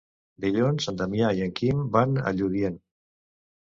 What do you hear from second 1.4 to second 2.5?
i en Quim van a